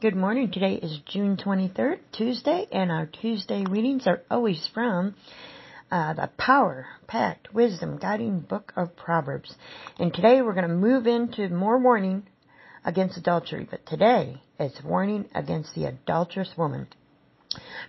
[0.00, 0.52] Good morning.
[0.52, 5.16] Today is June 23rd, Tuesday, and our Tuesday readings are always from
[5.90, 9.56] uh, the Power Packed Wisdom Guiding Book of Proverbs.
[9.98, 12.22] And today we're going to move into more warning
[12.84, 16.86] against adultery, but today it's warning against the adulterous woman.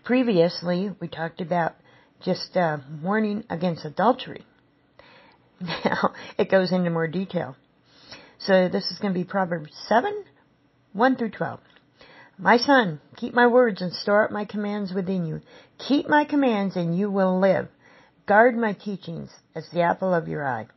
[0.04, 1.76] Previously, we talked about
[2.24, 4.44] just uh, warning against adultery.
[5.62, 7.56] Now it goes into more detail.
[8.40, 10.24] So this is going to be Proverbs 7,
[10.94, 11.60] 1 through 12.
[12.42, 15.42] My son, keep my words and store up my commands within you.
[15.78, 17.68] Keep my commands and you will live.
[18.28, 20.68] Guard my teachings as the apple of your eye.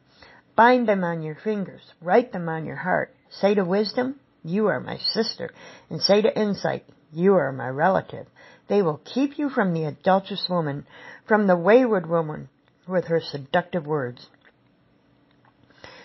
[0.56, 1.82] Bind them on your fingers.
[2.00, 3.14] Write them on your heart.
[3.30, 5.50] Say to wisdom, you are my sister.
[5.88, 8.26] And say to insight, you are my relative.
[8.66, 10.84] They will keep you from the adulterous woman,
[11.28, 12.48] from the wayward woman
[12.88, 14.26] with her seductive words.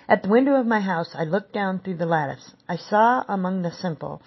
[0.08, 2.54] At the window of my house I looked down through the lattice.
[2.70, 4.22] I saw among the simple,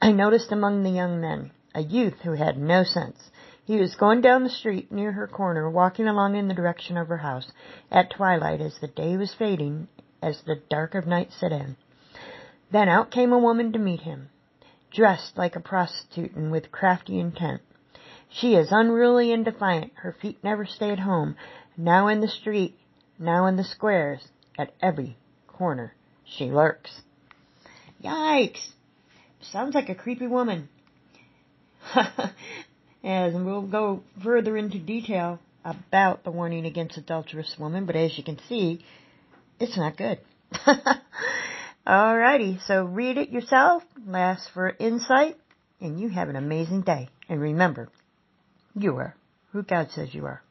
[0.00, 3.30] I noticed among the young men, a youth who had no sense.
[3.64, 7.08] He was going down the street near her corner, walking along in the direction of
[7.08, 7.50] her house,
[7.90, 9.88] at twilight as the day was fading,
[10.22, 11.76] as the dark of night set in.
[12.70, 14.28] Then out came a woman to meet him,
[14.90, 17.62] dressed like a prostitute and with crafty intent.
[18.28, 21.36] She is unruly and defiant, her feet never stay at home,
[21.76, 22.78] now in the street,
[23.18, 25.16] now in the squares, at every
[25.48, 27.02] corner she lurks.
[28.02, 28.72] Yikes!
[29.52, 30.68] Sounds like a creepy woman.
[33.04, 38.24] as we'll go further into detail about the warning against adulterous woman, but as you
[38.24, 38.84] can see,
[39.60, 40.18] it's not good.
[41.86, 45.36] Alrighty, so read it yourself, last for insight,
[45.80, 47.08] and you have an amazing day.
[47.28, 47.88] And remember,
[48.74, 49.14] you are
[49.52, 50.42] who God says you are.